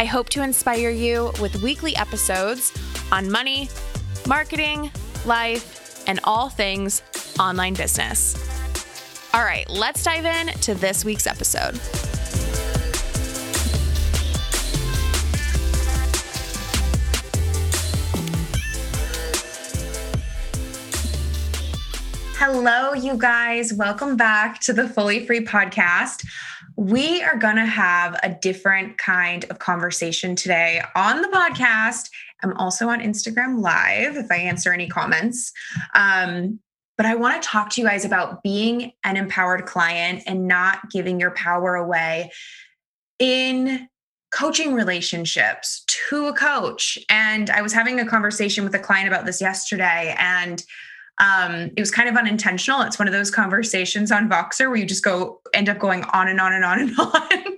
I 0.00 0.04
hope 0.04 0.28
to 0.30 0.44
inspire 0.44 0.90
you 0.90 1.32
with 1.40 1.60
weekly 1.60 1.96
episodes 1.96 2.72
on 3.10 3.28
money, 3.28 3.68
marketing, 4.28 4.92
life, 5.26 6.04
and 6.06 6.20
all 6.22 6.48
things 6.48 7.02
online 7.40 7.74
business. 7.74 8.36
All 9.34 9.42
right, 9.42 9.68
let's 9.68 10.04
dive 10.04 10.24
in 10.24 10.46
to 10.60 10.74
this 10.74 11.04
week's 11.04 11.26
episode. 11.26 11.80
Hello, 22.38 22.92
you 22.92 23.16
guys. 23.18 23.74
Welcome 23.74 24.16
back 24.16 24.60
to 24.60 24.72
the 24.72 24.88
Fully 24.88 25.26
Free 25.26 25.44
podcast. 25.44 26.24
We 26.78 27.24
are 27.24 27.36
going 27.36 27.56
to 27.56 27.66
have 27.66 28.16
a 28.22 28.28
different 28.28 28.98
kind 28.98 29.44
of 29.50 29.58
conversation 29.58 30.36
today 30.36 30.80
on 30.94 31.22
the 31.22 31.28
podcast. 31.28 32.08
I'm 32.44 32.56
also 32.56 32.88
on 32.88 33.00
Instagram 33.00 33.60
Live 33.60 34.16
if 34.16 34.30
I 34.30 34.36
answer 34.36 34.72
any 34.72 34.86
comments. 34.86 35.52
Um, 35.96 36.60
but 36.96 37.04
I 37.04 37.16
want 37.16 37.42
to 37.42 37.48
talk 37.48 37.70
to 37.70 37.80
you 37.80 37.86
guys 37.88 38.04
about 38.04 38.44
being 38.44 38.92
an 39.02 39.16
empowered 39.16 39.66
client 39.66 40.22
and 40.24 40.46
not 40.46 40.88
giving 40.88 41.18
your 41.18 41.32
power 41.32 41.74
away 41.74 42.30
in 43.18 43.88
coaching 44.30 44.72
relationships 44.72 45.82
to 45.88 46.26
a 46.26 46.32
coach. 46.32 46.96
And 47.08 47.50
I 47.50 47.60
was 47.60 47.72
having 47.72 47.98
a 47.98 48.06
conversation 48.06 48.62
with 48.62 48.74
a 48.76 48.78
client 48.78 49.08
about 49.08 49.26
this 49.26 49.40
yesterday. 49.40 50.14
And 50.16 50.62
um, 51.20 51.70
it 51.76 51.80
was 51.80 51.90
kind 51.90 52.08
of 52.08 52.16
unintentional. 52.16 52.82
It's 52.82 52.98
one 52.98 53.08
of 53.08 53.14
those 53.14 53.30
conversations 53.30 54.12
on 54.12 54.28
Voxer 54.28 54.68
where 54.68 54.76
you 54.76 54.86
just 54.86 55.04
go 55.04 55.40
end 55.52 55.68
up 55.68 55.78
going 55.78 56.04
on 56.04 56.28
and 56.28 56.40
on 56.40 56.52
and 56.52 56.64
on 56.64 56.80
and 56.80 56.92
on. 56.98 57.56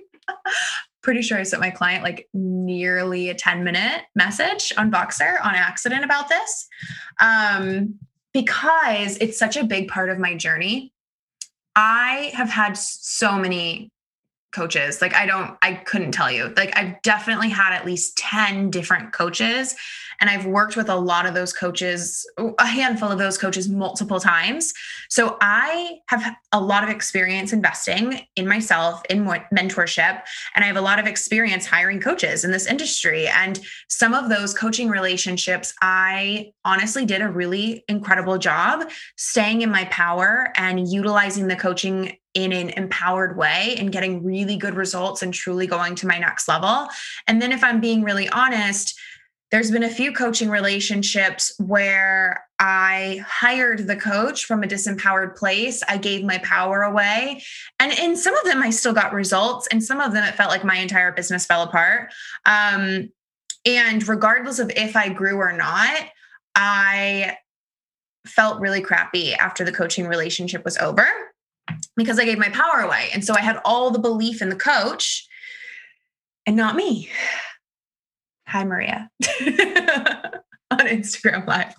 Pretty 1.01 1.21
sure 1.21 1.37
I 1.37 1.43
sent 1.43 1.61
my 1.61 1.69
client 1.69 2.03
like 2.03 2.27
nearly 2.33 3.29
a 3.29 3.33
10 3.33 3.63
minute 3.63 4.03
message 4.15 4.71
on 4.77 4.91
Voxer 4.91 5.43
on 5.43 5.55
accident 5.55 6.03
about 6.03 6.29
this. 6.29 6.67
Um, 7.19 7.95
because 8.33 9.17
it's 9.17 9.37
such 9.37 9.57
a 9.57 9.63
big 9.63 9.87
part 9.89 10.09
of 10.09 10.17
my 10.17 10.35
journey. 10.35 10.93
I 11.75 12.31
have 12.33 12.49
had 12.49 12.77
so 12.77 13.37
many 13.37 13.91
coaches. 14.51 15.01
Like 15.01 15.15
I 15.15 15.25
don't 15.25 15.57
I 15.61 15.73
couldn't 15.73 16.11
tell 16.11 16.31
you. 16.31 16.53
Like 16.55 16.77
I've 16.77 17.01
definitely 17.01 17.49
had 17.49 17.73
at 17.73 17.85
least 17.85 18.17
10 18.17 18.69
different 18.69 19.13
coaches 19.13 19.75
and 20.21 20.29
I've 20.29 20.45
worked 20.45 20.77
with 20.77 20.87
a 20.87 20.95
lot 20.95 21.25
of 21.25 21.33
those 21.33 21.51
coaches, 21.51 22.25
a 22.37 22.65
handful 22.65 23.11
of 23.11 23.17
those 23.17 23.39
coaches 23.39 23.67
multiple 23.67 24.19
times. 24.19 24.71
So 25.09 25.37
I 25.41 25.97
have 26.07 26.35
a 26.51 26.61
lot 26.61 26.83
of 26.83 26.89
experience 26.89 27.51
investing 27.51 28.21
in 28.35 28.47
myself, 28.47 29.01
in 29.09 29.25
mentorship, 29.25 30.21
and 30.55 30.63
I 30.63 30.67
have 30.67 30.77
a 30.77 30.81
lot 30.81 30.99
of 30.99 31.07
experience 31.07 31.65
hiring 31.65 31.99
coaches 31.99 32.45
in 32.45 32.51
this 32.51 32.67
industry. 32.67 33.27
And 33.27 33.59
some 33.89 34.13
of 34.13 34.29
those 34.29 34.53
coaching 34.53 34.89
relationships, 34.89 35.73
I 35.81 36.53
honestly 36.63 37.03
did 37.05 37.21
a 37.21 37.27
really 37.27 37.83
incredible 37.87 38.37
job 38.37 38.89
staying 39.17 39.63
in 39.63 39.71
my 39.71 39.85
power 39.85 40.53
and 40.55 40.87
utilizing 40.87 41.47
the 41.47 41.55
coaching 41.55 42.15
in 42.33 42.53
an 42.53 42.69
empowered 42.69 43.35
way 43.35 43.75
and 43.77 43.91
getting 43.91 44.23
really 44.23 44.55
good 44.55 44.75
results 44.75 45.21
and 45.21 45.33
truly 45.33 45.67
going 45.67 45.95
to 45.95 46.07
my 46.07 46.17
next 46.17 46.47
level. 46.47 46.87
And 47.27 47.41
then, 47.41 47.51
if 47.51 47.63
I'm 47.63 47.81
being 47.81 48.03
really 48.03 48.29
honest, 48.29 48.97
there's 49.51 49.69
been 49.69 49.83
a 49.83 49.89
few 49.89 50.13
coaching 50.13 50.49
relationships 50.49 51.53
where 51.59 52.45
I 52.57 53.23
hired 53.27 53.85
the 53.85 53.97
coach 53.97 54.45
from 54.45 54.63
a 54.63 54.67
disempowered 54.67 55.35
place. 55.35 55.83
I 55.89 55.97
gave 55.97 56.23
my 56.23 56.37
power 56.37 56.83
away. 56.83 57.43
And 57.77 57.91
in 57.91 58.15
some 58.15 58.35
of 58.37 58.45
them, 58.45 58.63
I 58.63 58.69
still 58.69 58.93
got 58.93 59.11
results. 59.11 59.67
And 59.67 59.83
some 59.83 59.99
of 59.99 60.13
them, 60.13 60.23
it 60.23 60.35
felt 60.35 60.51
like 60.51 60.63
my 60.63 60.77
entire 60.77 61.11
business 61.11 61.45
fell 61.45 61.63
apart. 61.63 62.13
Um, 62.45 63.09
and 63.65 64.07
regardless 64.07 64.59
of 64.59 64.71
if 64.75 64.95
I 64.95 65.09
grew 65.09 65.35
or 65.35 65.51
not, 65.51 65.99
I 66.55 67.37
felt 68.25 68.61
really 68.61 68.81
crappy 68.81 69.33
after 69.33 69.65
the 69.65 69.71
coaching 69.71 70.07
relationship 70.07 70.63
was 70.63 70.77
over 70.77 71.05
because 71.97 72.19
I 72.19 72.25
gave 72.25 72.37
my 72.37 72.49
power 72.49 72.81
away. 72.81 73.09
And 73.13 73.23
so 73.23 73.33
I 73.33 73.41
had 73.41 73.59
all 73.65 73.91
the 73.91 73.99
belief 73.99 74.41
in 74.41 74.49
the 74.49 74.55
coach 74.55 75.27
and 76.47 76.55
not 76.55 76.75
me. 76.75 77.09
Hi, 78.51 78.65
Maria. 78.65 79.09
on 80.71 80.79
Instagram 80.79 81.47
Live. 81.47 81.73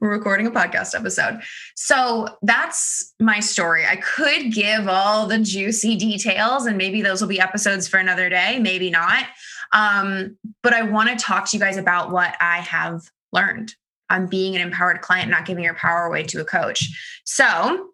We're 0.00 0.10
recording 0.10 0.46
a 0.46 0.50
podcast 0.50 0.94
episode. 0.94 1.42
So 1.76 2.38
that's 2.40 3.12
my 3.20 3.40
story. 3.40 3.84
I 3.84 3.96
could 3.96 4.50
give 4.50 4.88
all 4.88 5.26
the 5.26 5.38
juicy 5.38 5.96
details, 5.96 6.64
and 6.64 6.78
maybe 6.78 7.02
those 7.02 7.20
will 7.20 7.28
be 7.28 7.40
episodes 7.40 7.86
for 7.86 7.98
another 7.98 8.30
day, 8.30 8.58
maybe 8.58 8.88
not. 8.88 9.26
Um, 9.72 10.38
but 10.62 10.72
I 10.72 10.80
want 10.82 11.10
to 11.10 11.22
talk 11.22 11.46
to 11.50 11.58
you 11.58 11.62
guys 11.62 11.76
about 11.76 12.10
what 12.10 12.34
I 12.40 12.60
have 12.60 13.02
learned 13.30 13.74
on 14.08 14.26
being 14.26 14.56
an 14.56 14.62
empowered 14.62 15.02
client, 15.02 15.30
not 15.30 15.44
giving 15.44 15.62
your 15.64 15.74
power 15.74 16.06
away 16.06 16.22
to 16.22 16.40
a 16.40 16.44
coach. 16.44 17.20
So, 17.24 17.90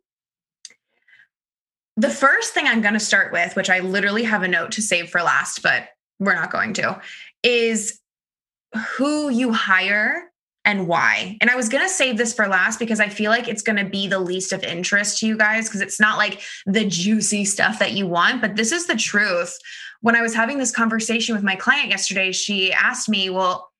the 1.96 2.10
first 2.10 2.54
thing 2.54 2.68
I'm 2.68 2.80
going 2.80 2.94
to 2.94 3.00
start 3.00 3.32
with, 3.32 3.56
which 3.56 3.70
I 3.70 3.80
literally 3.80 4.22
have 4.22 4.44
a 4.44 4.48
note 4.48 4.70
to 4.72 4.82
save 4.82 5.10
for 5.10 5.20
last, 5.20 5.64
but 5.64 5.88
we're 6.20 6.34
not 6.34 6.52
going 6.52 6.74
to, 6.74 7.00
is 7.42 8.00
who 8.96 9.30
you 9.30 9.52
hire 9.52 10.30
and 10.64 10.86
why. 10.86 11.36
And 11.40 11.50
I 11.50 11.56
was 11.56 11.68
going 11.68 11.82
to 11.82 11.88
save 11.88 12.18
this 12.18 12.34
for 12.34 12.46
last 12.46 12.78
because 12.78 13.00
I 13.00 13.08
feel 13.08 13.30
like 13.30 13.48
it's 13.48 13.62
going 13.62 13.78
to 13.82 13.90
be 13.90 14.06
the 14.06 14.18
least 14.18 14.52
of 14.52 14.62
interest 14.62 15.18
to 15.18 15.26
you 15.26 15.36
guys 15.36 15.68
because 15.68 15.80
it's 15.80 16.00
not 16.00 16.18
like 16.18 16.42
the 16.66 16.84
juicy 16.84 17.44
stuff 17.44 17.78
that 17.78 17.92
you 17.92 18.06
want, 18.06 18.40
but 18.40 18.56
this 18.56 18.72
is 18.72 18.86
the 18.86 18.96
truth. 18.96 19.56
When 20.02 20.16
I 20.16 20.22
was 20.22 20.34
having 20.34 20.58
this 20.58 20.70
conversation 20.70 21.34
with 21.34 21.44
my 21.44 21.56
client 21.56 21.88
yesterday, 21.88 22.32
she 22.32 22.72
asked 22.72 23.08
me, 23.08 23.30
Well, 23.30 23.70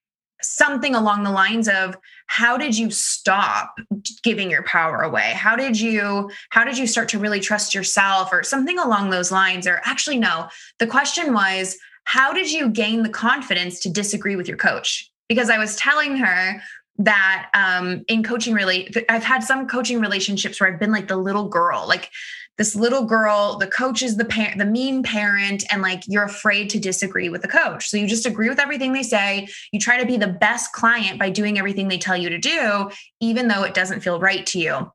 something 0.43 0.95
along 0.95 1.23
the 1.23 1.31
lines 1.31 1.69
of 1.69 1.97
how 2.27 2.57
did 2.57 2.77
you 2.77 2.91
stop 2.91 3.79
giving 4.23 4.51
your 4.51 4.63
power 4.63 5.03
away 5.03 5.33
how 5.35 5.55
did 5.55 5.79
you 5.79 6.31
how 6.51 6.65
did 6.65 6.79
you 6.79 6.87
start 6.87 7.09
to 7.09 7.19
really 7.19 7.41
trust 7.41 7.75
yourself 7.75 8.31
or 8.33 8.43
something 8.43 8.79
along 8.79 9.11
those 9.11 9.31
lines 9.31 9.67
or 9.67 9.81
actually 9.85 10.19
no 10.19 10.49
the 10.79 10.87
question 10.87 11.35
was 11.35 11.77
how 12.05 12.33
did 12.33 12.51
you 12.51 12.71
gain 12.71 13.03
the 13.03 13.09
confidence 13.09 13.81
to 13.81 13.91
disagree 13.91 14.37
with 14.37 14.49
your 14.49 14.57
coach? 14.57 15.11
Because 15.29 15.51
I 15.51 15.59
was 15.59 15.77
telling 15.77 16.17
her 16.17 16.61
that 16.99 17.51
um, 17.55 18.05
in 18.09 18.23
coaching 18.23 18.53
relate 18.53 18.97
I've 19.09 19.25
had 19.25 19.43
some 19.43 19.67
coaching 19.67 20.01
relationships 20.01 20.61
where 20.61 20.71
I've 20.71 20.81
been 20.81 20.93
like 20.93 21.09
the 21.09 21.17
little 21.17 21.49
girl, 21.49 21.87
like 21.89 22.11
this 22.59 22.77
little 22.77 23.05
girl, 23.05 23.57
the 23.57 23.67
coach 23.67 24.03
is 24.03 24.19
the 24.19 24.25
parent, 24.25 24.59
the 24.59 24.67
mean 24.67 25.03
parent, 25.03 25.65
and 25.71 25.81
like 25.81 26.03
you're 26.07 26.25
afraid 26.25 26.69
to 26.71 26.79
disagree 26.79 27.31
with 27.31 27.41
the 27.41 27.49
coach. 27.49 27.89
So 27.89 27.97
you 27.97 28.07
just 28.07 28.27
agree 28.27 28.51
with 28.51 28.61
everything 28.61 28.93
they 28.93 29.03
say. 29.03 29.49
You 29.73 29.81
try 29.81 29.99
to 29.99 30.05
be 30.05 30.19
the 30.19 30.27
best 30.27 30.73
client 30.73 31.19
by 31.19 31.31
doing 31.31 31.59
everything 31.59 31.89
they 31.89 31.97
tell 31.97 32.19
you 32.19 32.29
to 32.29 32.39
do, 32.39 32.91
even 33.21 33.49
though 33.49 33.63
it 33.63 33.73
doesn't 33.73 34.01
feel 34.01 34.21
right 34.21 34.45
to 34.47 34.59
you 34.59 34.93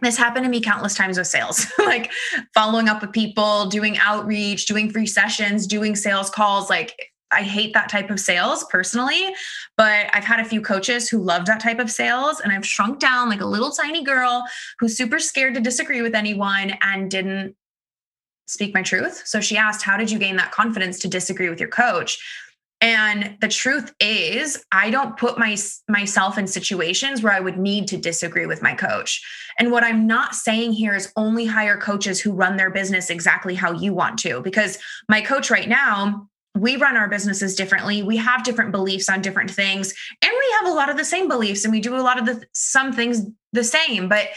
this 0.00 0.16
happened 0.16 0.44
to 0.44 0.50
me 0.50 0.60
countless 0.60 0.94
times 0.94 1.18
with 1.18 1.26
sales, 1.26 1.66
like 1.78 2.10
following 2.54 2.88
up 2.88 3.00
with 3.00 3.12
people, 3.12 3.66
doing 3.66 3.96
outreach, 3.98 4.66
doing 4.66 4.90
free 4.90 5.06
sessions, 5.06 5.66
doing 5.66 5.96
sales 5.96 6.28
calls. 6.28 6.68
Like, 6.68 7.12
I 7.30 7.42
hate 7.42 7.72
that 7.74 7.88
type 7.88 8.10
of 8.10 8.20
sales 8.20 8.64
personally, 8.70 9.34
but 9.76 10.08
I've 10.12 10.24
had 10.24 10.38
a 10.38 10.44
few 10.44 10.60
coaches 10.60 11.08
who 11.08 11.18
love 11.18 11.46
that 11.46 11.60
type 11.60 11.78
of 11.78 11.90
sales. 11.90 12.40
And 12.40 12.52
I've 12.52 12.66
shrunk 12.66 13.00
down 13.00 13.28
like 13.28 13.40
a 13.40 13.46
little 13.46 13.70
tiny 13.70 14.04
girl 14.04 14.44
who's 14.78 14.96
super 14.96 15.18
scared 15.18 15.54
to 15.54 15.60
disagree 15.60 16.02
with 16.02 16.14
anyone 16.14 16.74
and 16.82 17.10
didn't 17.10 17.56
speak 18.46 18.74
my 18.74 18.82
truth. 18.82 19.22
So 19.24 19.40
she 19.40 19.56
asked, 19.56 19.82
How 19.82 19.96
did 19.96 20.10
you 20.10 20.18
gain 20.18 20.36
that 20.36 20.52
confidence 20.52 20.98
to 21.00 21.08
disagree 21.08 21.48
with 21.48 21.58
your 21.58 21.68
coach? 21.68 22.18
And 22.80 23.38
the 23.40 23.48
truth 23.48 23.94
is, 24.00 24.62
I 24.70 24.90
don't 24.90 25.16
put 25.16 25.38
my, 25.38 25.56
myself 25.88 26.36
in 26.36 26.46
situations 26.46 27.22
where 27.22 27.32
I 27.32 27.40
would 27.40 27.58
need 27.58 27.88
to 27.88 27.96
disagree 27.96 28.46
with 28.46 28.62
my 28.62 28.74
coach. 28.74 29.22
And 29.58 29.72
what 29.72 29.82
I'm 29.82 30.06
not 30.06 30.34
saying 30.34 30.72
here 30.72 30.94
is 30.94 31.12
only 31.16 31.46
hire 31.46 31.78
coaches 31.78 32.20
who 32.20 32.32
run 32.32 32.56
their 32.56 32.70
business 32.70 33.08
exactly 33.08 33.54
how 33.54 33.72
you 33.72 33.94
want 33.94 34.18
to, 34.20 34.42
because 34.42 34.78
my 35.08 35.22
coach 35.22 35.50
right 35.50 35.68
now, 35.68 36.28
we 36.54 36.76
run 36.76 36.96
our 36.96 37.08
businesses 37.08 37.54
differently. 37.54 38.02
We 38.02 38.16
have 38.16 38.44
different 38.44 38.72
beliefs 38.72 39.08
on 39.08 39.20
different 39.20 39.50
things, 39.50 39.92
and 40.22 40.32
we 40.32 40.54
have 40.58 40.72
a 40.72 40.74
lot 40.74 40.88
of 40.88 40.96
the 40.96 41.04
same 41.04 41.28
beliefs, 41.28 41.64
and 41.64 41.72
we 41.72 41.80
do 41.80 41.94
a 41.94 42.00
lot 42.00 42.18
of 42.18 42.24
the 42.24 42.42
some 42.54 42.92
things 42.92 43.22
the 43.52 43.64
same. 43.64 44.08
But 44.08 44.28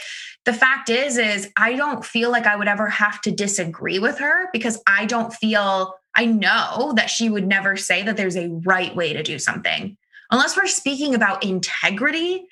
the 0.44 0.52
fact 0.52 0.90
is, 0.90 1.16
is 1.16 1.50
I 1.56 1.74
don't 1.76 2.04
feel 2.04 2.30
like 2.30 2.46
I 2.46 2.56
would 2.56 2.68
ever 2.68 2.88
have 2.88 3.20
to 3.22 3.30
disagree 3.30 3.98
with 3.98 4.18
her 4.18 4.50
because 4.52 4.82
I 4.86 5.06
don't 5.06 5.32
feel 5.32 5.94
I 6.20 6.26
know 6.26 6.92
that 6.96 7.08
she 7.08 7.30
would 7.30 7.46
never 7.46 7.78
say 7.78 8.02
that 8.02 8.18
there's 8.18 8.36
a 8.36 8.50
right 8.50 8.94
way 8.94 9.14
to 9.14 9.22
do 9.22 9.38
something. 9.38 9.96
Unless 10.30 10.54
we're 10.54 10.66
speaking 10.66 11.14
about 11.14 11.44
integrity, 11.44 12.46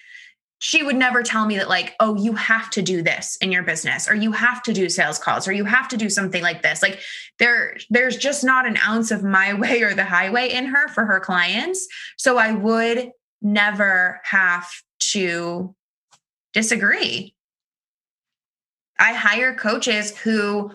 she 0.59 0.83
would 0.83 0.97
never 0.97 1.23
tell 1.23 1.45
me 1.45 1.59
that 1.59 1.69
like 1.69 1.95
oh 2.01 2.17
you 2.17 2.33
have 2.33 2.71
to 2.71 2.81
do 2.81 3.03
this 3.03 3.37
in 3.43 3.53
your 3.53 3.63
business 3.63 4.09
or 4.09 4.15
you 4.15 4.33
have 4.33 4.63
to 4.63 4.73
do 4.73 4.89
sales 4.89 5.19
calls 5.19 5.47
or 5.47 5.53
you 5.53 5.67
have 5.67 5.87
to 5.89 5.99
do 5.99 6.09
something 6.09 6.43
like 6.43 6.63
this. 6.63 6.81
Like 6.81 7.01
there 7.39 7.77
there's 7.91 8.17
just 8.17 8.43
not 8.43 8.67
an 8.67 8.79
ounce 8.79 9.11
of 9.11 9.23
my 9.23 9.53
way 9.61 9.83
or 9.83 9.93
the 9.93 10.05
highway 10.05 10.51
in 10.51 10.65
her 10.65 10.89
for 10.89 11.05
her 11.05 11.21
clients. 11.21 11.87
So 12.17 12.39
i 12.39 12.53
would 12.53 13.11
never 13.43 14.19
have 14.25 14.67
to 15.13 15.75
disagree. 16.55 17.35
I 18.99 19.13
hire 19.13 19.55
coaches 19.55 20.17
who 20.17 20.73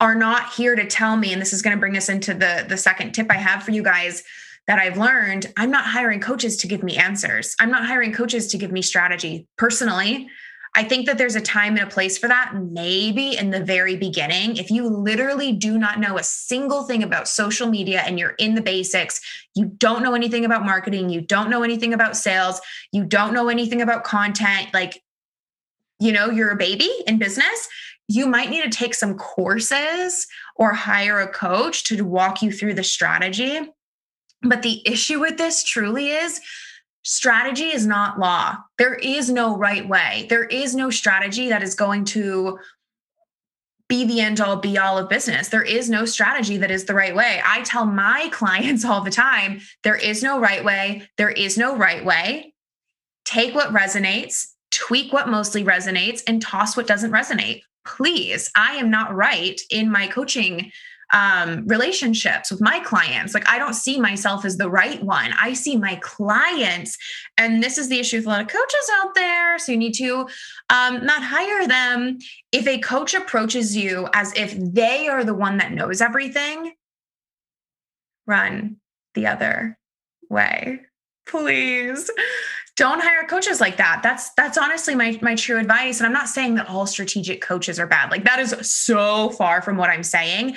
are 0.00 0.14
not 0.14 0.52
here 0.52 0.74
to 0.74 0.86
tell 0.86 1.16
me 1.16 1.32
and 1.32 1.40
this 1.40 1.52
is 1.52 1.62
going 1.62 1.76
to 1.76 1.80
bring 1.80 1.96
us 1.96 2.08
into 2.08 2.34
the 2.34 2.64
the 2.68 2.76
second 2.76 3.12
tip 3.12 3.30
i 3.30 3.36
have 3.36 3.62
for 3.62 3.70
you 3.70 3.82
guys 3.82 4.22
that 4.66 4.78
I've 4.78 4.96
learned, 4.96 5.52
I'm 5.56 5.70
not 5.70 5.84
hiring 5.84 6.20
coaches 6.20 6.56
to 6.58 6.66
give 6.66 6.82
me 6.82 6.96
answers. 6.96 7.54
I'm 7.60 7.70
not 7.70 7.86
hiring 7.86 8.12
coaches 8.12 8.46
to 8.48 8.58
give 8.58 8.72
me 8.72 8.80
strategy. 8.80 9.46
Personally, 9.58 10.28
I 10.76 10.82
think 10.82 11.06
that 11.06 11.18
there's 11.18 11.36
a 11.36 11.40
time 11.40 11.76
and 11.76 11.86
a 11.86 11.90
place 11.90 12.18
for 12.18 12.26
that, 12.26 12.52
maybe 12.56 13.36
in 13.36 13.50
the 13.50 13.62
very 13.62 13.94
beginning. 13.96 14.56
If 14.56 14.70
you 14.70 14.88
literally 14.88 15.52
do 15.52 15.78
not 15.78 16.00
know 16.00 16.18
a 16.18 16.22
single 16.24 16.82
thing 16.82 17.04
about 17.04 17.28
social 17.28 17.68
media 17.68 18.02
and 18.04 18.18
you're 18.18 18.34
in 18.38 18.54
the 18.54 18.60
basics, 18.60 19.20
you 19.54 19.66
don't 19.66 20.02
know 20.02 20.14
anything 20.14 20.44
about 20.44 20.64
marketing, 20.64 21.10
you 21.10 21.20
don't 21.20 21.48
know 21.48 21.62
anything 21.62 21.94
about 21.94 22.16
sales, 22.16 22.60
you 22.90 23.04
don't 23.04 23.34
know 23.34 23.48
anything 23.48 23.82
about 23.82 24.02
content, 24.02 24.68
like, 24.74 25.00
you 26.00 26.10
know, 26.10 26.30
you're 26.30 26.50
a 26.50 26.56
baby 26.56 26.90
in 27.06 27.18
business, 27.18 27.68
you 28.08 28.26
might 28.26 28.50
need 28.50 28.62
to 28.62 28.70
take 28.70 28.94
some 28.94 29.16
courses 29.16 30.26
or 30.56 30.72
hire 30.72 31.20
a 31.20 31.28
coach 31.28 31.84
to 31.84 32.04
walk 32.04 32.42
you 32.42 32.52
through 32.52 32.74
the 32.74 32.84
strategy. 32.84 33.60
But 34.42 34.62
the 34.62 34.86
issue 34.86 35.20
with 35.20 35.38
this 35.38 35.64
truly 35.64 36.10
is 36.10 36.40
strategy 37.02 37.66
is 37.66 37.86
not 37.86 38.18
law. 38.18 38.56
There 38.78 38.94
is 38.94 39.30
no 39.30 39.56
right 39.56 39.88
way. 39.88 40.26
There 40.28 40.44
is 40.44 40.74
no 40.74 40.90
strategy 40.90 41.48
that 41.48 41.62
is 41.62 41.74
going 41.74 42.04
to 42.06 42.58
be 43.88 44.06
the 44.06 44.20
end 44.20 44.40
all 44.40 44.56
be 44.56 44.78
all 44.78 44.96
of 44.96 45.08
business. 45.08 45.48
There 45.48 45.62
is 45.62 45.90
no 45.90 46.06
strategy 46.06 46.56
that 46.58 46.70
is 46.70 46.86
the 46.86 46.94
right 46.94 47.14
way. 47.14 47.40
I 47.44 47.62
tell 47.62 47.84
my 47.84 48.28
clients 48.32 48.84
all 48.84 49.02
the 49.02 49.10
time 49.10 49.60
there 49.82 49.96
is 49.96 50.22
no 50.22 50.40
right 50.40 50.64
way. 50.64 51.08
There 51.16 51.30
is 51.30 51.58
no 51.58 51.76
right 51.76 52.04
way. 52.04 52.54
Take 53.24 53.54
what 53.54 53.72
resonates, 53.72 54.48
tweak 54.70 55.12
what 55.12 55.28
mostly 55.28 55.64
resonates, 55.64 56.22
and 56.26 56.40
toss 56.42 56.76
what 56.76 56.86
doesn't 56.86 57.12
resonate. 57.12 57.62
Please, 57.84 58.50
I 58.56 58.76
am 58.76 58.90
not 58.90 59.14
right 59.14 59.60
in 59.70 59.90
my 59.90 60.06
coaching 60.06 60.72
um, 61.12 61.66
relationships 61.66 62.50
with 62.50 62.60
my 62.60 62.80
clients. 62.80 63.34
Like, 63.34 63.48
I 63.48 63.58
don't 63.58 63.74
see 63.74 64.00
myself 64.00 64.44
as 64.44 64.56
the 64.56 64.70
right 64.70 65.02
one. 65.02 65.32
I 65.38 65.52
see 65.52 65.76
my 65.76 65.96
clients. 65.96 66.96
And 67.38 67.62
this 67.62 67.78
is 67.78 67.88
the 67.88 68.00
issue 68.00 68.16
with 68.16 68.26
a 68.26 68.30
lot 68.30 68.40
of 68.40 68.48
coaches 68.48 68.90
out 68.96 69.14
there. 69.14 69.58
So 69.58 69.72
you 69.72 69.78
need 69.78 69.94
to 69.94 70.28
um, 70.70 71.04
not 71.04 71.22
hire 71.22 71.68
them. 71.68 72.18
If 72.52 72.66
a 72.66 72.78
coach 72.78 73.14
approaches 73.14 73.76
you 73.76 74.08
as 74.14 74.32
if 74.34 74.56
they 74.58 75.08
are 75.08 75.24
the 75.24 75.34
one 75.34 75.58
that 75.58 75.72
knows 75.72 76.00
everything, 76.00 76.72
run 78.26 78.76
the 79.14 79.26
other 79.26 79.78
way. 80.28 80.80
Please 81.26 82.10
don't 82.76 83.00
hire 83.00 83.24
coaches 83.28 83.60
like 83.60 83.76
that 83.76 84.00
that's 84.02 84.30
that's 84.36 84.58
honestly 84.58 84.94
my 84.94 85.18
my 85.22 85.34
true 85.34 85.58
advice 85.58 86.00
and 86.00 86.06
i'm 86.06 86.12
not 86.12 86.28
saying 86.28 86.54
that 86.54 86.68
all 86.68 86.86
strategic 86.86 87.40
coaches 87.40 87.78
are 87.78 87.86
bad 87.86 88.10
like 88.10 88.24
that 88.24 88.38
is 88.38 88.54
so 88.62 89.30
far 89.30 89.62
from 89.62 89.76
what 89.76 89.90
i'm 89.90 90.02
saying 90.02 90.56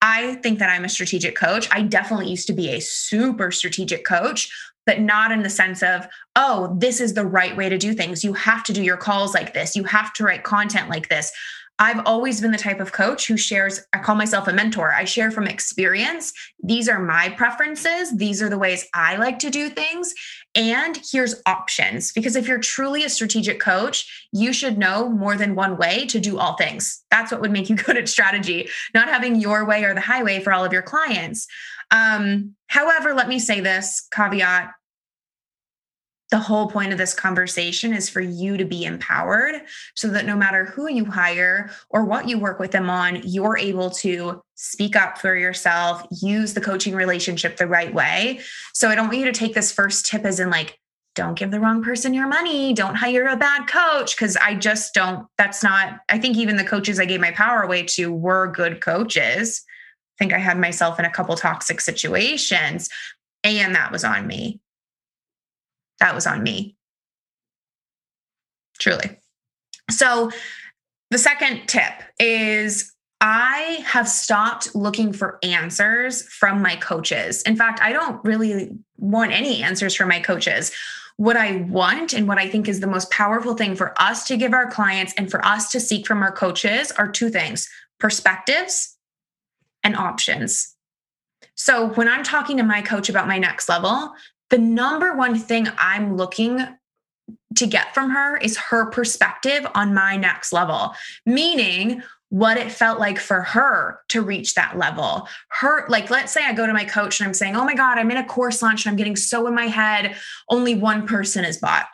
I 0.00 0.36
think 0.36 0.60
that 0.60 0.70
I'm 0.70 0.84
a 0.84 0.88
strategic 0.88 1.36
coach. 1.36 1.68
I 1.72 1.82
definitely 1.82 2.28
used 2.28 2.46
to 2.46 2.52
be 2.52 2.70
a 2.70 2.80
super 2.80 3.50
strategic 3.50 4.04
coach, 4.04 4.50
but 4.86 5.00
not 5.00 5.32
in 5.32 5.42
the 5.42 5.50
sense 5.50 5.82
of, 5.82 6.06
oh, 6.36 6.76
this 6.78 7.00
is 7.00 7.14
the 7.14 7.26
right 7.26 7.56
way 7.56 7.68
to 7.68 7.78
do 7.78 7.92
things. 7.94 8.22
You 8.22 8.32
have 8.34 8.62
to 8.64 8.72
do 8.72 8.82
your 8.82 8.96
calls 8.96 9.34
like 9.34 9.54
this. 9.54 9.74
You 9.74 9.84
have 9.84 10.12
to 10.14 10.24
write 10.24 10.44
content 10.44 10.88
like 10.88 11.08
this. 11.08 11.32
I've 11.80 12.04
always 12.06 12.40
been 12.40 12.50
the 12.50 12.58
type 12.58 12.80
of 12.80 12.92
coach 12.92 13.28
who 13.28 13.36
shares, 13.36 13.80
I 13.92 13.98
call 13.98 14.16
myself 14.16 14.48
a 14.48 14.52
mentor. 14.52 14.92
I 14.92 15.04
share 15.04 15.30
from 15.30 15.46
experience. 15.46 16.32
These 16.62 16.88
are 16.88 16.98
my 16.98 17.28
preferences. 17.30 18.16
These 18.16 18.42
are 18.42 18.48
the 18.48 18.58
ways 18.58 18.88
I 18.94 19.16
like 19.16 19.38
to 19.40 19.50
do 19.50 19.68
things. 19.68 20.12
And 20.56 21.00
here's 21.12 21.40
options. 21.46 22.12
Because 22.12 22.34
if 22.34 22.48
you're 22.48 22.58
truly 22.58 23.04
a 23.04 23.08
strategic 23.08 23.60
coach, 23.60 24.28
you 24.32 24.52
should 24.52 24.76
know 24.76 25.08
more 25.08 25.36
than 25.36 25.54
one 25.54 25.76
way 25.76 26.06
to 26.06 26.18
do 26.18 26.38
all 26.38 26.56
things. 26.56 27.04
That's 27.12 27.30
what 27.30 27.40
would 27.40 27.52
make 27.52 27.70
you 27.70 27.76
good 27.84 27.96
at 27.96 28.08
strategy, 28.08 28.68
not 28.92 29.08
having 29.08 29.36
your 29.36 29.64
way 29.64 29.84
or 29.84 29.94
the 29.94 30.00
highway 30.00 30.40
for 30.40 30.52
all 30.52 30.64
of 30.64 30.72
your 30.72 30.82
clients. 30.82 31.46
Um, 31.90 32.54
however, 32.66 33.14
let 33.14 33.28
me 33.28 33.38
say 33.38 33.60
this 33.60 34.06
caveat 34.12 34.72
the 36.30 36.38
whole 36.38 36.68
point 36.68 36.92
of 36.92 36.98
this 36.98 37.14
conversation 37.14 37.94
is 37.94 38.08
for 38.08 38.20
you 38.20 38.56
to 38.58 38.64
be 38.64 38.84
empowered 38.84 39.62
so 39.94 40.08
that 40.08 40.26
no 40.26 40.36
matter 40.36 40.66
who 40.66 40.90
you 40.90 41.06
hire 41.06 41.70
or 41.88 42.04
what 42.04 42.28
you 42.28 42.38
work 42.38 42.58
with 42.58 42.70
them 42.70 42.90
on, 42.90 43.22
you're 43.24 43.56
able 43.56 43.90
to 43.90 44.42
speak 44.54 44.94
up 44.94 45.16
for 45.16 45.34
yourself, 45.34 46.06
use 46.10 46.52
the 46.52 46.60
coaching 46.60 46.94
relationship 46.94 47.56
the 47.56 47.66
right 47.66 47.94
way. 47.94 48.40
So 48.74 48.88
I 48.88 48.94
don't 48.94 49.06
want 49.06 49.18
you 49.18 49.24
to 49.24 49.32
take 49.32 49.54
this 49.54 49.72
first 49.72 50.06
tip 50.06 50.24
as 50.24 50.38
in 50.38 50.50
like, 50.50 50.78
don't 51.14 51.34
give 51.34 51.50
the 51.50 51.60
wrong 51.60 51.82
person 51.82 52.12
your 52.12 52.28
money, 52.28 52.74
don't 52.74 52.94
hire 52.94 53.26
a 53.26 53.36
bad 53.36 53.66
coach. 53.66 54.16
Cause 54.18 54.36
I 54.36 54.54
just 54.54 54.92
don't, 54.92 55.26
that's 55.38 55.62
not, 55.64 56.00
I 56.10 56.18
think 56.18 56.36
even 56.36 56.56
the 56.56 56.64
coaches 56.64 57.00
I 57.00 57.06
gave 57.06 57.20
my 57.20 57.30
power 57.32 57.62
away 57.62 57.84
to 57.84 58.12
were 58.12 58.52
good 58.52 58.82
coaches. 58.82 59.64
I 59.66 60.16
think 60.18 60.32
I 60.34 60.38
had 60.38 60.58
myself 60.58 60.98
in 60.98 61.06
a 61.06 61.10
couple 61.10 61.34
toxic 61.36 61.80
situations, 61.80 62.88
and 63.44 63.74
that 63.74 63.92
was 63.92 64.04
on 64.04 64.26
me 64.26 64.60
that 66.00 66.14
was 66.14 66.26
on 66.26 66.42
me. 66.42 66.76
Truly. 68.78 69.18
So, 69.90 70.30
the 71.10 71.18
second 71.18 71.66
tip 71.66 71.92
is 72.20 72.92
I 73.20 73.82
have 73.84 74.08
stopped 74.08 74.74
looking 74.74 75.12
for 75.12 75.38
answers 75.42 76.22
from 76.22 76.62
my 76.62 76.76
coaches. 76.76 77.42
In 77.42 77.56
fact, 77.56 77.80
I 77.82 77.92
don't 77.92 78.22
really 78.24 78.70
want 78.96 79.32
any 79.32 79.62
answers 79.62 79.94
from 79.94 80.08
my 80.08 80.20
coaches. 80.20 80.70
What 81.16 81.36
I 81.36 81.56
want 81.68 82.12
and 82.12 82.28
what 82.28 82.38
I 82.38 82.48
think 82.48 82.68
is 82.68 82.78
the 82.78 82.86
most 82.86 83.10
powerful 83.10 83.54
thing 83.54 83.74
for 83.74 84.00
us 84.00 84.24
to 84.26 84.36
give 84.36 84.52
our 84.52 84.70
clients 84.70 85.14
and 85.16 85.28
for 85.28 85.44
us 85.44 85.72
to 85.72 85.80
seek 85.80 86.06
from 86.06 86.22
our 86.22 86.30
coaches 86.30 86.92
are 86.92 87.10
two 87.10 87.30
things 87.30 87.68
perspectives 87.98 88.96
and 89.82 89.96
options. 89.96 90.76
So, 91.56 91.88
when 91.88 92.06
I'm 92.06 92.22
talking 92.22 92.58
to 92.58 92.62
my 92.62 92.82
coach 92.82 93.08
about 93.08 93.26
my 93.26 93.38
next 93.38 93.68
level, 93.68 94.12
the 94.50 94.58
number 94.58 95.14
one 95.14 95.38
thing 95.38 95.68
I'm 95.78 96.16
looking 96.16 96.66
to 97.56 97.66
get 97.66 97.94
from 97.94 98.10
her 98.10 98.36
is 98.36 98.56
her 98.56 98.86
perspective 98.86 99.66
on 99.74 99.94
my 99.94 100.16
next 100.16 100.52
level, 100.52 100.94
meaning 101.26 102.02
what 102.30 102.58
it 102.58 102.70
felt 102.70 102.98
like 102.98 103.18
for 103.18 103.40
her 103.40 104.00
to 104.08 104.20
reach 104.20 104.54
that 104.54 104.76
level. 104.76 105.26
Her, 105.48 105.86
like, 105.88 106.10
let's 106.10 106.30
say 106.30 106.44
I 106.44 106.52
go 106.52 106.66
to 106.66 106.74
my 106.74 106.84
coach 106.84 107.20
and 107.20 107.26
I'm 107.26 107.34
saying, 107.34 107.56
Oh 107.56 107.64
my 107.64 107.74
God, 107.74 107.98
I'm 107.98 108.10
in 108.10 108.18
a 108.18 108.24
course 108.24 108.60
launch 108.60 108.84
and 108.84 108.90
I'm 108.92 108.96
getting 108.96 109.16
so 109.16 109.46
in 109.46 109.54
my 109.54 109.66
head, 109.66 110.14
only 110.50 110.74
one 110.74 111.06
person 111.06 111.44
is 111.44 111.58
bought. 111.58 111.86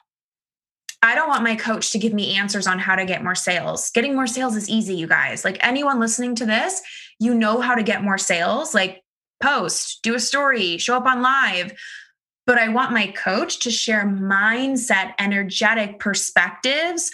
I 1.02 1.14
don't 1.14 1.28
want 1.28 1.44
my 1.44 1.54
coach 1.54 1.90
to 1.92 1.98
give 1.98 2.14
me 2.14 2.34
answers 2.34 2.66
on 2.66 2.78
how 2.78 2.96
to 2.96 3.04
get 3.04 3.22
more 3.22 3.34
sales. 3.34 3.90
Getting 3.90 4.14
more 4.14 4.26
sales 4.26 4.56
is 4.56 4.70
easy, 4.70 4.94
you 4.94 5.06
guys. 5.06 5.44
Like 5.44 5.58
anyone 5.60 6.00
listening 6.00 6.34
to 6.36 6.46
this, 6.46 6.80
you 7.20 7.34
know 7.34 7.60
how 7.60 7.74
to 7.74 7.82
get 7.82 8.02
more 8.02 8.18
sales. 8.18 8.74
Like 8.74 9.02
post, 9.40 10.00
do 10.02 10.14
a 10.14 10.20
story, 10.20 10.78
show 10.78 10.96
up 10.96 11.04
on 11.04 11.20
live, 11.20 11.74
but 12.46 12.58
I 12.58 12.68
want 12.68 12.92
my 12.92 13.08
coach 13.08 13.60
to 13.60 13.70
share 13.70 14.04
mindset, 14.04 15.14
energetic 15.18 15.98
perspectives 15.98 17.10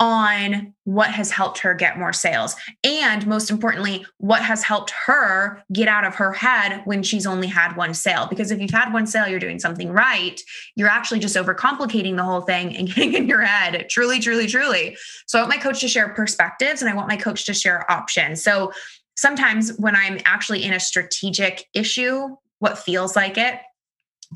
on 0.00 0.74
what 0.84 1.10
has 1.10 1.30
helped 1.30 1.58
her 1.58 1.72
get 1.72 1.98
more 1.98 2.12
sales. 2.12 2.56
And 2.82 3.26
most 3.26 3.48
importantly, 3.50 4.04
what 4.18 4.42
has 4.42 4.64
helped 4.64 4.92
her 5.06 5.62
get 5.72 5.86
out 5.86 6.04
of 6.04 6.16
her 6.16 6.32
head 6.32 6.82
when 6.84 7.02
she's 7.02 7.26
only 7.26 7.46
had 7.46 7.76
one 7.76 7.94
sale. 7.94 8.26
Because 8.28 8.50
if 8.50 8.60
you've 8.60 8.70
had 8.70 8.92
one 8.92 9.06
sale, 9.06 9.28
you're 9.28 9.38
doing 9.38 9.60
something 9.60 9.90
right. 9.90 10.40
You're 10.74 10.88
actually 10.88 11.20
just 11.20 11.36
overcomplicating 11.36 12.16
the 12.16 12.24
whole 12.24 12.40
thing 12.40 12.76
and 12.76 12.88
getting 12.94 13.14
in 13.14 13.28
your 13.28 13.42
head. 13.42 13.86
Truly, 13.88 14.18
truly, 14.18 14.48
truly. 14.48 14.96
So 15.26 15.38
I 15.38 15.42
want 15.42 15.54
my 15.54 15.62
coach 15.62 15.80
to 15.80 15.88
share 15.88 16.08
perspectives 16.08 16.82
and 16.82 16.90
I 16.90 16.94
want 16.94 17.08
my 17.08 17.16
coach 17.16 17.46
to 17.46 17.54
share 17.54 17.90
options. 17.90 18.42
So 18.42 18.72
sometimes 19.16 19.76
when 19.78 19.94
I'm 19.94 20.18
actually 20.24 20.64
in 20.64 20.72
a 20.72 20.80
strategic 20.80 21.66
issue, 21.72 22.36
what 22.58 22.78
feels 22.78 23.14
like 23.14 23.38
it, 23.38 23.60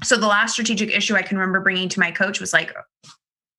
so 0.03 0.17
the 0.17 0.27
last 0.27 0.53
strategic 0.53 0.91
issue 0.91 1.15
I 1.15 1.23
can 1.23 1.39
remember 1.39 1.61
bringing 1.61 1.89
to 1.91 2.01
my 2.01 2.11
coach 2.11 2.41
was 2.41 2.53
like 2.53 2.75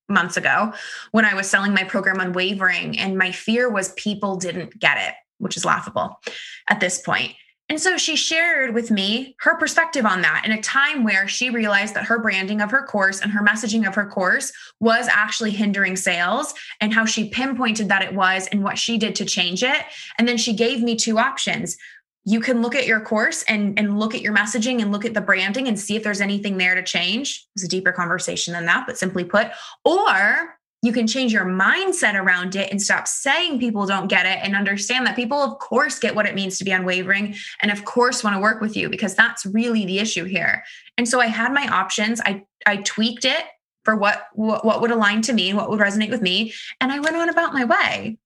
months 0.09 0.37
ago 0.37 0.73
when 1.11 1.25
I 1.25 1.35
was 1.35 1.49
selling 1.49 1.73
my 1.73 1.83
program 1.83 2.19
Unwavering. 2.19 2.97
And 2.99 3.17
my 3.17 3.31
fear 3.31 3.69
was 3.69 3.93
people 3.93 4.35
didn't 4.35 4.79
get 4.79 4.97
it, 4.97 5.13
which 5.37 5.55
is 5.55 5.65
laughable 5.65 6.19
at 6.67 6.79
this 6.79 6.99
point. 6.99 7.33
And 7.71 7.79
so 7.79 7.97
she 7.97 8.15
shared 8.15 8.73
with 8.73 8.89
me 8.89 9.35
her 9.41 9.55
perspective 9.55 10.03
on 10.03 10.21
that 10.23 10.41
in 10.43 10.51
a 10.51 10.61
time 10.61 11.03
where 11.03 11.27
she 11.27 11.51
realized 11.51 11.93
that 11.93 12.05
her 12.05 12.17
branding 12.17 12.61
of 12.61 12.71
her 12.71 12.83
course 12.83 13.21
and 13.21 13.31
her 13.31 13.45
messaging 13.45 13.87
of 13.87 13.93
her 13.93 14.07
course 14.07 14.51
was 14.79 15.07
actually 15.07 15.51
hindering 15.51 15.95
sales 15.95 16.55
and 16.81 16.91
how 16.91 17.05
she 17.05 17.29
pinpointed 17.29 17.87
that 17.87 18.01
it 18.01 18.15
was 18.15 18.47
and 18.47 18.63
what 18.63 18.79
she 18.79 18.97
did 18.97 19.13
to 19.15 19.25
change 19.25 19.61
it. 19.61 19.85
And 20.17 20.27
then 20.27 20.37
she 20.37 20.53
gave 20.53 20.81
me 20.81 20.95
two 20.95 21.19
options 21.19 21.77
you 22.25 22.39
can 22.39 22.61
look 22.61 22.75
at 22.75 22.85
your 22.85 22.99
course 22.99 23.43
and, 23.43 23.77
and 23.79 23.99
look 23.99 24.13
at 24.13 24.21
your 24.21 24.35
messaging 24.35 24.81
and 24.81 24.91
look 24.91 25.05
at 25.05 25.13
the 25.13 25.21
branding 25.21 25.67
and 25.67 25.79
see 25.79 25.95
if 25.95 26.03
there's 26.03 26.21
anything 26.21 26.57
there 26.57 26.75
to 26.75 26.83
change. 26.83 27.47
It's 27.55 27.63
a 27.63 27.67
deeper 27.67 27.91
conversation 27.91 28.53
than 28.53 28.65
that, 28.65 28.85
but 28.85 28.97
simply 28.97 29.23
put, 29.23 29.47
or 29.85 30.55
you 30.81 30.93
can 30.93 31.07
change 31.07 31.33
your 31.33 31.45
mindset 31.45 32.15
around 32.15 32.55
it 32.55 32.71
and 32.71 32.81
stop 32.81 33.07
saying 33.07 33.59
people 33.59 33.85
don't 33.85 34.07
get 34.07 34.25
it 34.25 34.39
and 34.43 34.55
understand 34.55 35.05
that 35.05 35.15
people, 35.15 35.37
of 35.37 35.59
course, 35.59 35.99
get 35.99 36.15
what 36.15 36.25
it 36.25 36.35
means 36.35 36.57
to 36.57 36.63
be 36.63 36.71
unwavering 36.71 37.35
and, 37.61 37.71
of 37.71 37.83
course, 37.83 38.23
want 38.23 38.35
to 38.35 38.41
work 38.41 38.61
with 38.61 38.77
you 38.77 38.89
because 38.89 39.15
that's 39.15 39.45
really 39.45 39.85
the 39.85 39.99
issue 39.99 40.23
here. 40.23 40.63
And 40.97 41.07
so 41.07 41.19
I 41.19 41.27
had 41.27 41.51
my 41.53 41.67
options. 41.67 42.21
I, 42.21 42.43
I 42.65 42.77
tweaked 42.77 43.25
it 43.25 43.43
for 43.83 43.95
what, 43.95 44.27
what, 44.33 44.63
what 44.63 44.81
would 44.81 44.91
align 44.91 45.21
to 45.23 45.33
me, 45.33 45.53
what 45.53 45.69
would 45.69 45.79
resonate 45.79 46.11
with 46.11 46.21
me. 46.21 46.53
And 46.79 46.91
I 46.91 46.99
went 46.99 47.15
on 47.15 47.29
about 47.29 47.53
my 47.53 47.65
way 47.65 48.17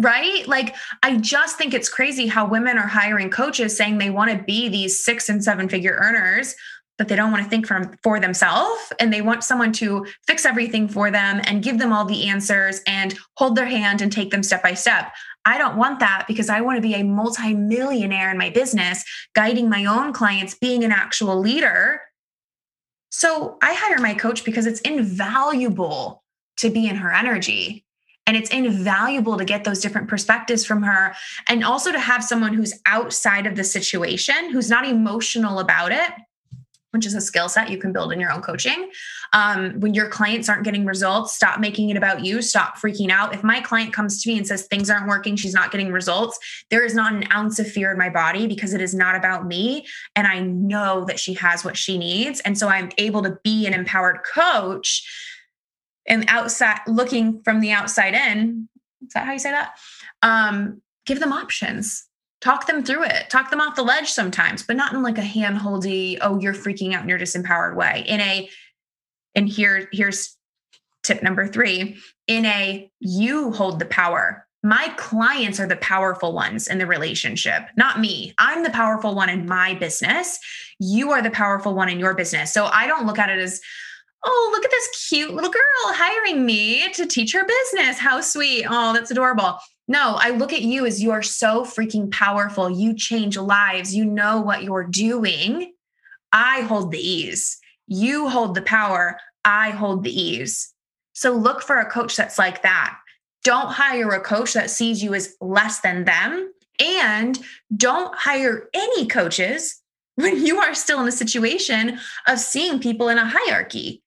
right? 0.00 0.46
Like, 0.48 0.74
I 1.02 1.16
just 1.18 1.56
think 1.56 1.74
it's 1.74 1.88
crazy 1.88 2.26
how 2.26 2.46
women 2.46 2.78
are 2.78 2.86
hiring 2.86 3.30
coaches 3.30 3.76
saying 3.76 3.98
they 3.98 4.10
want 4.10 4.30
to 4.30 4.42
be 4.44 4.68
these 4.68 5.02
six 5.04 5.28
and 5.28 5.42
seven 5.42 5.68
figure 5.68 5.96
earners, 6.00 6.54
but 6.98 7.08
they 7.08 7.16
don't 7.16 7.32
want 7.32 7.42
to 7.44 7.48
think 7.48 7.66
for, 7.66 7.92
for 8.02 8.20
themselves. 8.20 8.92
And 8.98 9.12
they 9.12 9.22
want 9.22 9.44
someone 9.44 9.72
to 9.74 10.06
fix 10.26 10.44
everything 10.44 10.88
for 10.88 11.10
them 11.10 11.40
and 11.44 11.62
give 11.62 11.78
them 11.78 11.92
all 11.92 12.04
the 12.04 12.28
answers 12.28 12.80
and 12.86 13.16
hold 13.36 13.56
their 13.56 13.66
hand 13.66 14.02
and 14.02 14.12
take 14.12 14.30
them 14.30 14.42
step 14.42 14.62
by 14.62 14.74
step. 14.74 15.12
I 15.44 15.56
don't 15.56 15.76
want 15.76 16.00
that 16.00 16.26
because 16.28 16.50
I 16.50 16.60
want 16.60 16.76
to 16.76 16.82
be 16.82 16.94
a 16.94 17.02
multimillionaire 17.02 18.30
in 18.30 18.38
my 18.38 18.50
business, 18.50 19.04
guiding 19.34 19.70
my 19.70 19.86
own 19.86 20.12
clients, 20.12 20.54
being 20.54 20.84
an 20.84 20.92
actual 20.92 21.40
leader. 21.40 22.02
So 23.10 23.56
I 23.62 23.74
hire 23.74 23.98
my 23.98 24.14
coach 24.14 24.44
because 24.44 24.66
it's 24.66 24.80
invaluable 24.80 26.22
to 26.58 26.70
be 26.70 26.86
in 26.86 26.96
her 26.96 27.12
energy. 27.12 27.84
And 28.30 28.36
it's 28.36 28.50
invaluable 28.50 29.36
to 29.38 29.44
get 29.44 29.64
those 29.64 29.80
different 29.80 30.06
perspectives 30.06 30.64
from 30.64 30.84
her. 30.84 31.16
And 31.48 31.64
also 31.64 31.90
to 31.90 31.98
have 31.98 32.22
someone 32.22 32.54
who's 32.54 32.72
outside 32.86 33.44
of 33.44 33.56
the 33.56 33.64
situation, 33.64 34.52
who's 34.52 34.70
not 34.70 34.86
emotional 34.86 35.58
about 35.58 35.90
it, 35.90 36.12
which 36.92 37.04
is 37.04 37.14
a 37.16 37.20
skill 37.20 37.48
set 37.48 37.70
you 37.70 37.76
can 37.76 37.92
build 37.92 38.12
in 38.12 38.20
your 38.20 38.30
own 38.30 38.40
coaching. 38.40 38.88
Um, 39.32 39.80
when 39.80 39.94
your 39.94 40.08
clients 40.08 40.48
aren't 40.48 40.62
getting 40.62 40.86
results, 40.86 41.34
stop 41.34 41.58
making 41.58 41.90
it 41.90 41.96
about 41.96 42.24
you. 42.24 42.40
Stop 42.40 42.76
freaking 42.76 43.10
out. 43.10 43.34
If 43.34 43.42
my 43.42 43.60
client 43.60 43.92
comes 43.92 44.22
to 44.22 44.30
me 44.30 44.38
and 44.38 44.46
says 44.46 44.68
things 44.68 44.90
aren't 44.90 45.08
working, 45.08 45.34
she's 45.34 45.52
not 45.52 45.72
getting 45.72 45.90
results, 45.90 46.38
there 46.70 46.84
is 46.84 46.94
not 46.94 47.12
an 47.12 47.24
ounce 47.32 47.58
of 47.58 47.68
fear 47.68 47.90
in 47.90 47.98
my 47.98 48.10
body 48.10 48.46
because 48.46 48.74
it 48.74 48.80
is 48.80 48.94
not 48.94 49.16
about 49.16 49.44
me. 49.44 49.88
And 50.14 50.28
I 50.28 50.38
know 50.38 51.04
that 51.06 51.18
she 51.18 51.34
has 51.34 51.64
what 51.64 51.76
she 51.76 51.98
needs. 51.98 52.38
And 52.42 52.56
so 52.56 52.68
I'm 52.68 52.92
able 52.96 53.24
to 53.24 53.40
be 53.42 53.66
an 53.66 53.74
empowered 53.74 54.20
coach 54.22 55.04
and 56.10 56.26
outside 56.28 56.80
looking 56.86 57.40
from 57.42 57.60
the 57.60 57.70
outside 57.70 58.12
in 58.12 58.68
is 59.02 59.12
that 59.14 59.24
how 59.24 59.32
you 59.32 59.38
say 59.38 59.50
that 59.50 59.78
um, 60.22 60.82
give 61.06 61.20
them 61.20 61.32
options 61.32 62.06
talk 62.42 62.66
them 62.66 62.84
through 62.84 63.04
it 63.04 63.30
talk 63.30 63.50
them 63.50 63.60
off 63.60 63.76
the 63.76 63.82
ledge 63.82 64.10
sometimes 64.10 64.62
but 64.62 64.76
not 64.76 64.92
in 64.92 65.02
like 65.02 65.18
a 65.18 65.22
handholdy 65.22 66.18
oh 66.20 66.38
you're 66.38 66.52
freaking 66.52 66.92
out 66.92 67.00
and 67.00 67.08
you're 67.08 67.18
disempowered 67.18 67.76
way 67.76 68.04
in 68.06 68.20
a 68.20 68.48
and 69.34 69.48
here 69.48 69.88
here's 69.92 70.36
tip 71.02 71.22
number 71.22 71.46
three 71.46 71.96
in 72.26 72.44
a 72.44 72.90
you 72.98 73.52
hold 73.52 73.78
the 73.78 73.86
power 73.86 74.46
my 74.62 74.92
clients 74.98 75.58
are 75.58 75.66
the 75.66 75.76
powerful 75.76 76.34
ones 76.34 76.68
in 76.68 76.76
the 76.76 76.86
relationship, 76.86 77.62
not 77.76 77.98
me. 77.98 78.34
I'm 78.36 78.62
the 78.62 78.70
powerful 78.70 79.14
one 79.14 79.30
in 79.30 79.46
my 79.46 79.72
business. 79.74 80.38
You 80.78 81.12
are 81.12 81.22
the 81.22 81.30
powerful 81.30 81.74
one 81.74 81.88
in 81.88 81.98
your 81.98 82.14
business. 82.14 82.52
So 82.52 82.66
I 82.66 82.86
don't 82.86 83.06
look 83.06 83.18
at 83.18 83.30
it 83.30 83.38
as, 83.38 83.60
oh, 84.24 84.48
look 84.52 84.64
at 84.64 84.70
this 84.70 85.08
cute 85.08 85.32
little 85.32 85.50
girl 85.50 85.62
hiring 85.86 86.44
me 86.44 86.90
to 86.92 87.06
teach 87.06 87.32
her 87.32 87.44
business. 87.44 87.98
How 87.98 88.20
sweet. 88.20 88.66
Oh, 88.68 88.92
that's 88.92 89.10
adorable. 89.10 89.58
No, 89.88 90.16
I 90.20 90.30
look 90.30 90.52
at 90.52 90.62
you 90.62 90.86
as 90.86 91.02
you 91.02 91.10
are 91.10 91.22
so 91.22 91.64
freaking 91.64 92.10
powerful. 92.12 92.70
You 92.70 92.94
change 92.94 93.36
lives. 93.36 93.94
You 93.94 94.04
know 94.04 94.40
what 94.40 94.62
you're 94.62 94.84
doing. 94.84 95.72
I 96.32 96.60
hold 96.62 96.92
the 96.92 97.00
ease. 97.00 97.58
You 97.86 98.28
hold 98.28 98.54
the 98.54 98.62
power. 98.62 99.18
I 99.44 99.70
hold 99.70 100.04
the 100.04 100.20
ease. 100.20 100.72
So 101.12 101.32
look 101.32 101.62
for 101.62 101.78
a 101.78 101.90
coach 101.90 102.16
that's 102.16 102.38
like 102.38 102.62
that. 102.62 102.96
Don't 103.42 103.68
hire 103.68 104.10
a 104.10 104.20
coach 104.20 104.52
that 104.52 104.70
sees 104.70 105.02
you 105.02 105.14
as 105.14 105.34
less 105.40 105.80
than 105.80 106.04
them. 106.04 106.52
And 106.78 107.38
don't 107.76 108.14
hire 108.14 108.68
any 108.72 109.06
coaches 109.06 109.82
when 110.14 110.44
you 110.44 110.58
are 110.58 110.74
still 110.74 111.00
in 111.00 111.06
the 111.06 111.12
situation 111.12 111.98
of 112.26 112.38
seeing 112.38 112.78
people 112.78 113.08
in 113.08 113.18
a 113.18 113.26
hierarchy. 113.26 114.02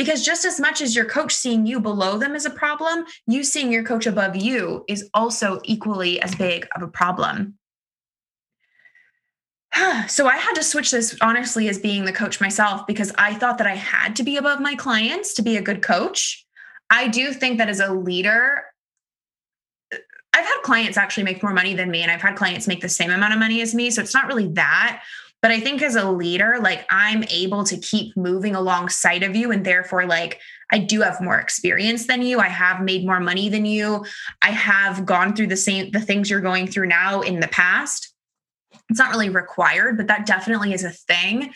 Because 0.00 0.24
just 0.24 0.46
as 0.46 0.58
much 0.58 0.80
as 0.80 0.96
your 0.96 1.04
coach 1.04 1.34
seeing 1.34 1.66
you 1.66 1.78
below 1.78 2.16
them 2.16 2.34
is 2.34 2.46
a 2.46 2.50
problem, 2.50 3.04
you 3.26 3.44
seeing 3.44 3.70
your 3.70 3.84
coach 3.84 4.06
above 4.06 4.34
you 4.34 4.82
is 4.88 5.10
also 5.12 5.60
equally 5.64 6.18
as 6.22 6.34
big 6.34 6.66
of 6.74 6.80
a 6.80 6.88
problem. 6.88 7.58
so 10.08 10.26
I 10.26 10.38
had 10.38 10.54
to 10.54 10.62
switch 10.62 10.90
this 10.90 11.18
honestly 11.20 11.68
as 11.68 11.78
being 11.78 12.06
the 12.06 12.14
coach 12.14 12.40
myself 12.40 12.86
because 12.86 13.12
I 13.18 13.34
thought 13.34 13.58
that 13.58 13.66
I 13.66 13.74
had 13.74 14.16
to 14.16 14.22
be 14.22 14.38
above 14.38 14.58
my 14.58 14.74
clients 14.74 15.34
to 15.34 15.42
be 15.42 15.58
a 15.58 15.62
good 15.62 15.82
coach. 15.82 16.46
I 16.88 17.06
do 17.06 17.34
think 17.34 17.58
that 17.58 17.68
as 17.68 17.80
a 17.80 17.92
leader, 17.92 18.62
I've 20.32 20.46
had 20.46 20.62
clients 20.62 20.96
actually 20.96 21.24
make 21.24 21.42
more 21.42 21.52
money 21.52 21.74
than 21.74 21.90
me, 21.90 22.00
and 22.00 22.10
I've 22.10 22.22
had 22.22 22.36
clients 22.36 22.66
make 22.66 22.80
the 22.80 22.88
same 22.88 23.10
amount 23.10 23.34
of 23.34 23.38
money 23.38 23.60
as 23.60 23.74
me. 23.74 23.90
So 23.90 24.00
it's 24.00 24.14
not 24.14 24.28
really 24.28 24.48
that. 24.54 25.02
But 25.42 25.50
I 25.50 25.60
think 25.60 25.80
as 25.80 25.96
a 25.96 26.10
leader, 26.10 26.58
like 26.60 26.84
I'm 26.90 27.24
able 27.24 27.64
to 27.64 27.78
keep 27.78 28.16
moving 28.16 28.54
alongside 28.54 29.22
of 29.22 29.34
you. 29.34 29.50
And 29.50 29.64
therefore, 29.64 30.06
like 30.06 30.40
I 30.70 30.78
do 30.78 31.00
have 31.00 31.20
more 31.20 31.38
experience 31.38 32.06
than 32.06 32.22
you. 32.22 32.40
I 32.40 32.48
have 32.48 32.82
made 32.82 33.06
more 33.06 33.20
money 33.20 33.48
than 33.48 33.64
you. 33.64 34.04
I 34.42 34.50
have 34.50 35.06
gone 35.06 35.34
through 35.34 35.48
the 35.48 35.56
same 35.56 35.90
the 35.90 36.00
things 36.00 36.28
you're 36.28 36.40
going 36.40 36.66
through 36.66 36.88
now 36.88 37.22
in 37.22 37.40
the 37.40 37.48
past. 37.48 38.12
It's 38.88 38.98
not 38.98 39.10
really 39.10 39.30
required, 39.30 39.96
but 39.96 40.08
that 40.08 40.26
definitely 40.26 40.74
is 40.74 40.84
a 40.84 40.90
thing. 40.90 41.52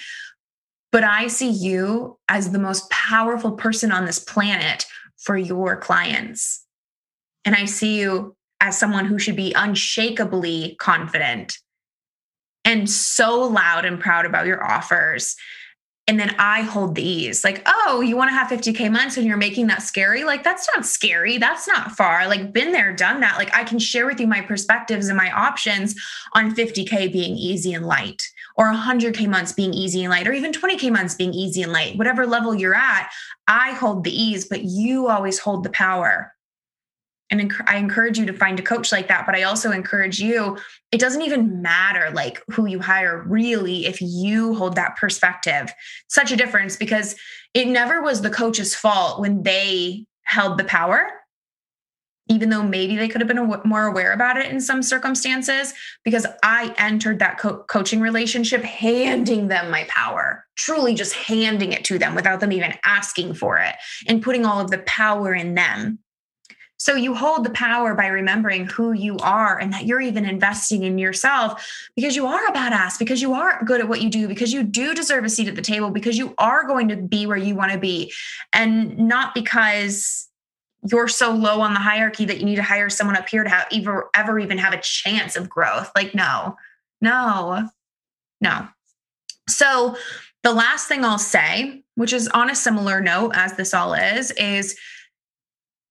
But 0.90 1.04
I 1.04 1.26
see 1.26 1.50
you 1.50 2.18
as 2.28 2.50
the 2.50 2.58
most 2.58 2.88
powerful 2.90 3.52
person 3.52 3.92
on 3.92 4.06
this 4.06 4.18
planet 4.18 4.86
for 5.18 5.36
your 5.36 5.76
clients. 5.76 6.64
And 7.44 7.54
I 7.54 7.64
see 7.64 7.98
you 7.98 8.36
as 8.60 8.78
someone 8.78 9.04
who 9.04 9.18
should 9.18 9.36
be 9.36 9.52
unshakably 9.54 10.76
confident 10.78 11.58
and 12.64 12.88
so 12.88 13.42
loud 13.42 13.84
and 13.84 14.00
proud 14.00 14.26
about 14.26 14.46
your 14.46 14.64
offers. 14.64 15.36
And 16.06 16.20
then 16.20 16.34
I 16.38 16.60
hold 16.60 16.94
these 16.94 17.44
like, 17.44 17.62
oh, 17.64 18.02
you 18.02 18.14
want 18.14 18.28
to 18.28 18.34
have 18.34 18.48
50K 18.48 18.92
months 18.92 19.16
and 19.16 19.26
you're 19.26 19.38
making 19.38 19.68
that 19.68 19.82
scary? 19.82 20.24
Like, 20.24 20.44
that's 20.44 20.68
not 20.74 20.84
scary. 20.84 21.38
That's 21.38 21.66
not 21.66 21.92
far. 21.92 22.28
Like, 22.28 22.52
been 22.52 22.72
there, 22.72 22.94
done 22.94 23.20
that. 23.20 23.38
Like, 23.38 23.54
I 23.56 23.64
can 23.64 23.78
share 23.78 24.04
with 24.04 24.20
you 24.20 24.26
my 24.26 24.42
perspectives 24.42 25.08
and 25.08 25.16
my 25.16 25.30
options 25.30 25.94
on 26.34 26.54
50K 26.54 27.10
being 27.10 27.36
easy 27.36 27.72
and 27.72 27.86
light, 27.86 28.22
or 28.56 28.70
100K 28.70 29.26
months 29.28 29.52
being 29.52 29.72
easy 29.72 30.04
and 30.04 30.10
light, 30.10 30.28
or 30.28 30.34
even 30.34 30.52
20K 30.52 30.92
months 30.92 31.14
being 31.14 31.32
easy 31.32 31.62
and 31.62 31.72
light. 31.72 31.96
Whatever 31.96 32.26
level 32.26 32.54
you're 32.54 32.74
at, 32.74 33.10
I 33.48 33.72
hold 33.72 34.04
the 34.04 34.14
ease, 34.14 34.46
but 34.46 34.62
you 34.62 35.08
always 35.08 35.38
hold 35.38 35.64
the 35.64 35.70
power 35.70 36.33
and 37.30 37.52
I 37.66 37.76
encourage 37.76 38.18
you 38.18 38.26
to 38.26 38.32
find 38.32 38.58
a 38.60 38.62
coach 38.62 38.92
like 38.92 39.08
that. 39.08 39.26
But 39.26 39.34
I 39.34 39.42
also 39.44 39.70
encourage 39.70 40.20
you, 40.20 40.58
it 40.92 41.00
doesn't 41.00 41.22
even 41.22 41.62
matter 41.62 42.10
like 42.10 42.42
who 42.48 42.66
you 42.66 42.80
hire 42.80 43.24
really 43.26 43.86
if 43.86 44.00
you 44.00 44.54
hold 44.54 44.76
that 44.76 44.96
perspective. 44.96 45.72
Such 46.08 46.32
a 46.32 46.36
difference 46.36 46.76
because 46.76 47.16
it 47.54 47.66
never 47.66 48.02
was 48.02 48.20
the 48.20 48.30
coach's 48.30 48.74
fault 48.74 49.20
when 49.20 49.42
they 49.42 50.06
held 50.24 50.58
the 50.58 50.64
power. 50.64 51.08
Even 52.28 52.48
though 52.48 52.62
maybe 52.62 52.96
they 52.96 53.08
could 53.08 53.20
have 53.20 53.28
been 53.28 53.52
more 53.66 53.86
aware 53.86 54.12
about 54.12 54.38
it 54.38 54.50
in 54.50 54.58
some 54.58 54.82
circumstances, 54.82 55.74
because 56.04 56.26
I 56.42 56.74
entered 56.78 57.18
that 57.18 57.38
co- 57.38 57.64
coaching 57.64 58.00
relationship 58.00 58.62
handing 58.62 59.48
them 59.48 59.70
my 59.70 59.84
power, 59.90 60.46
truly 60.56 60.94
just 60.94 61.12
handing 61.12 61.72
it 61.72 61.84
to 61.84 61.98
them 61.98 62.14
without 62.14 62.40
them 62.40 62.52
even 62.52 62.74
asking 62.82 63.34
for 63.34 63.58
it 63.58 63.74
and 64.08 64.22
putting 64.22 64.46
all 64.46 64.58
of 64.58 64.70
the 64.70 64.78
power 64.78 65.34
in 65.34 65.54
them 65.54 65.98
so 66.84 66.96
you 66.96 67.14
hold 67.14 67.46
the 67.46 67.50
power 67.50 67.94
by 67.94 68.08
remembering 68.08 68.66
who 68.66 68.92
you 68.92 69.16
are 69.22 69.58
and 69.58 69.72
that 69.72 69.86
you're 69.86 70.02
even 70.02 70.26
investing 70.26 70.82
in 70.82 70.98
yourself 70.98 71.66
because 71.96 72.14
you 72.14 72.26
are 72.26 72.46
a 72.46 72.52
badass, 72.52 72.98
because 72.98 73.22
you 73.22 73.32
are 73.32 73.64
good 73.64 73.80
at 73.80 73.88
what 73.88 74.02
you 74.02 74.10
do, 74.10 74.28
because 74.28 74.52
you 74.52 74.62
do 74.62 74.94
deserve 74.94 75.24
a 75.24 75.30
seat 75.30 75.48
at 75.48 75.56
the 75.56 75.62
table, 75.62 75.88
because 75.88 76.18
you 76.18 76.34
are 76.36 76.66
going 76.66 76.88
to 76.88 76.96
be 76.96 77.24
where 77.24 77.38
you 77.38 77.54
want 77.54 77.72
to 77.72 77.78
be. 77.78 78.12
And 78.52 78.98
not 78.98 79.34
because 79.34 80.28
you're 80.90 81.08
so 81.08 81.30
low 81.30 81.62
on 81.62 81.72
the 81.72 81.80
hierarchy 81.80 82.26
that 82.26 82.38
you 82.38 82.44
need 82.44 82.56
to 82.56 82.62
hire 82.62 82.90
someone 82.90 83.16
up 83.16 83.30
here 83.30 83.44
to 83.44 83.48
have 83.48 83.66
ever, 83.72 84.10
ever 84.14 84.38
even 84.38 84.58
have 84.58 84.74
a 84.74 84.80
chance 84.82 85.36
of 85.36 85.48
growth. 85.48 85.90
Like, 85.96 86.14
no, 86.14 86.54
no, 87.00 87.66
no. 88.42 88.68
So 89.48 89.96
the 90.42 90.52
last 90.52 90.86
thing 90.86 91.02
I'll 91.02 91.16
say, 91.16 91.82
which 91.94 92.12
is 92.12 92.28
on 92.28 92.50
a 92.50 92.54
similar 92.54 93.00
note 93.00 93.30
as 93.34 93.56
this 93.56 93.72
all 93.72 93.94
is, 93.94 94.32
is 94.32 94.76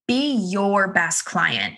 be 0.07 0.35
your 0.51 0.87
best 0.89 1.25
client, 1.25 1.75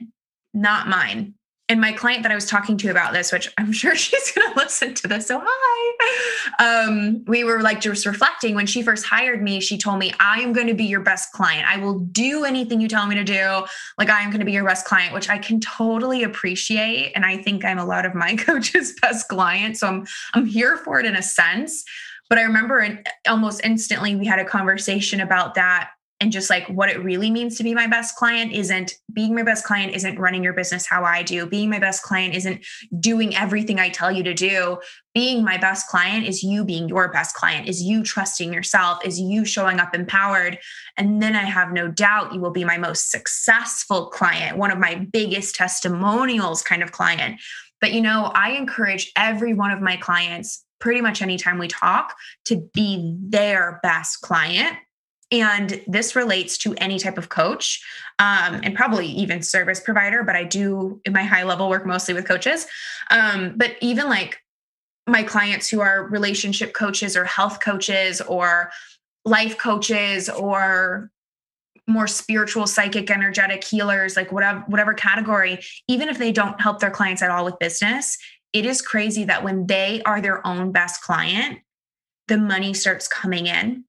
not 0.53 0.87
mine. 0.87 1.35
and 1.67 1.81
my 1.81 1.91
client 1.91 2.21
that 2.21 2.31
I 2.31 2.35
was 2.35 2.45
talking 2.45 2.77
to 2.77 2.89
about 2.89 3.11
this, 3.11 3.31
which 3.31 3.49
I'm 3.57 3.71
sure 3.81 3.95
she's 3.95 4.31
going 4.31 4.53
to 4.53 4.59
listen 4.59 4.93
to 4.95 5.07
this. 5.07 5.27
So, 5.27 5.41
hi. 5.43 6.55
Um, 6.59 7.25
we 7.25 7.43
were 7.43 7.61
like 7.61 7.81
just 7.81 8.05
reflecting 8.05 8.53
when 8.53 8.67
she 8.67 8.83
first 8.83 9.03
hired 9.03 9.41
me. 9.41 9.59
She 9.59 9.77
told 9.77 9.97
me, 9.97 10.13
I 10.19 10.41
am 10.41 10.53
going 10.53 10.67
to 10.67 10.75
be 10.75 10.83
your 10.85 10.99
best 10.99 11.31
client. 11.31 11.67
I 11.67 11.77
will 11.77 11.99
do 11.99 12.45
anything 12.45 12.81
you 12.81 12.87
tell 12.87 13.07
me 13.07 13.15
to 13.15 13.23
do. 13.23 13.65
Like, 13.97 14.11
I 14.11 14.21
am 14.21 14.29
going 14.29 14.41
to 14.41 14.45
be 14.45 14.51
your 14.51 14.65
best 14.65 14.85
client, 14.85 15.13
which 15.13 15.27
I 15.27 15.39
can 15.39 15.59
totally 15.59 16.21
appreciate. 16.21 17.13
And 17.15 17.25
I 17.25 17.37
think 17.37 17.65
I'm 17.65 17.79
a 17.79 17.85
lot 17.85 18.05
of 18.05 18.13
my 18.13 18.35
coach's 18.47 18.93
best 19.01 19.27
client. 19.27 19.77
So, 19.77 19.87
I'm, 19.87 20.05
I'm 20.35 20.45
here 20.45 20.77
for 20.77 20.99
it 20.99 21.07
in 21.07 21.15
a 21.15 21.23
sense. 21.23 21.83
But 22.29 22.37
I 22.37 22.43
remember 22.43 22.79
in, 22.79 23.03
almost 23.27 23.61
instantly 23.63 24.15
we 24.15 24.25
had 24.25 24.39
a 24.39 24.45
conversation 24.45 25.19
about 25.19 25.55
that 25.55 25.89
and 26.21 26.31
just 26.31 26.49
like 26.49 26.65
what 26.67 26.89
it 26.89 27.03
really 27.03 27.29
means 27.29 27.57
to 27.57 27.63
be 27.63 27.73
my 27.73 27.87
best 27.87 28.15
client 28.15 28.53
isn't 28.53 28.93
being 29.11 29.35
my 29.35 29.43
best 29.43 29.65
client 29.65 29.93
isn't 29.93 30.17
running 30.17 30.43
your 30.43 30.53
business 30.53 30.85
how 30.85 31.03
I 31.03 31.23
do. 31.23 31.45
Being 31.45 31.69
my 31.69 31.79
best 31.79 32.03
client 32.03 32.35
isn't 32.35 32.65
doing 32.99 33.35
everything 33.35 33.79
I 33.79 33.89
tell 33.89 34.11
you 34.11 34.23
to 34.23 34.33
do. 34.33 34.77
Being 35.13 35.43
my 35.43 35.57
best 35.57 35.87
client 35.87 36.25
is 36.25 36.41
you 36.41 36.63
being 36.63 36.87
your 36.87 37.11
best 37.11 37.35
client, 37.35 37.67
is 37.67 37.83
you 37.83 38.01
trusting 38.01 38.53
yourself, 38.53 39.05
is 39.05 39.19
you 39.19 39.43
showing 39.43 39.79
up 39.79 39.93
empowered. 39.93 40.57
And 40.97 41.21
then 41.21 41.35
I 41.35 41.43
have 41.43 41.73
no 41.73 41.89
doubt 41.89 42.33
you 42.33 42.39
will 42.39 42.51
be 42.51 42.65
my 42.65 42.77
most 42.77 43.11
successful 43.11 44.07
client, 44.07 44.57
one 44.57 44.71
of 44.71 44.77
my 44.77 44.95
biggest 45.11 45.55
testimonials 45.55 46.61
kind 46.61 46.81
of 46.81 46.93
client. 46.93 47.41
But 47.81 47.91
you 47.91 48.01
know, 48.01 48.31
I 48.33 48.51
encourage 48.51 49.11
every 49.17 49.53
one 49.53 49.71
of 49.71 49.81
my 49.81 49.97
clients 49.97 50.63
pretty 50.79 51.01
much 51.01 51.21
anytime 51.21 51.57
we 51.57 51.67
talk 51.67 52.15
to 52.45 52.69
be 52.73 53.17
their 53.21 53.79
best 53.83 54.21
client 54.21 54.77
and 55.31 55.81
this 55.87 56.15
relates 56.15 56.57
to 56.59 56.75
any 56.75 56.99
type 56.99 57.17
of 57.17 57.29
coach 57.29 57.83
um, 58.19 58.61
and 58.63 58.75
probably 58.75 59.07
even 59.07 59.41
service 59.41 59.79
provider, 59.79 60.23
but 60.23 60.35
I 60.35 60.43
do 60.43 61.01
in 61.03 61.13
my 61.13 61.23
high 61.23 61.43
level 61.43 61.69
work 61.69 61.85
mostly 61.85 62.13
with 62.13 62.27
coaches. 62.27 62.67
Um, 63.09 63.53
but 63.57 63.75
even 63.81 64.07
like 64.07 64.39
my 65.07 65.23
clients 65.23 65.69
who 65.69 65.81
are 65.81 66.07
relationship 66.07 66.73
coaches 66.73 67.17
or 67.17 67.25
health 67.25 67.59
coaches 67.59 68.21
or 68.21 68.71
life 69.23 69.57
coaches 69.57 70.29
or 70.29 71.11
more 71.87 72.07
spiritual 72.07 72.65
psychic 72.65 73.11
energetic 73.11 73.63
healers 73.63 74.15
like 74.15 74.31
whatever 74.31 74.63
whatever 74.67 74.93
category 74.93 75.59
even 75.87 76.09
if 76.09 76.17
they 76.17 76.31
don't 76.31 76.59
help 76.59 76.79
their 76.79 76.89
clients 76.89 77.21
at 77.21 77.29
all 77.29 77.45
with 77.45 77.59
business 77.59 78.17
it 78.53 78.65
is 78.65 78.81
crazy 78.81 79.23
that 79.23 79.43
when 79.43 79.67
they 79.67 80.01
are 80.03 80.19
their 80.19 80.45
own 80.47 80.71
best 80.71 81.03
client 81.03 81.59
the 82.27 82.37
money 82.37 82.73
starts 82.73 83.07
coming 83.07 83.45
in 83.45 83.83